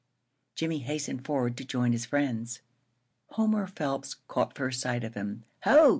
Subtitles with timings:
[0.55, 2.61] Jimmie hastened forward to join his friends.
[3.33, 5.43] Homer Phelps caught first sight of him.
[5.63, 5.89] "Ho!"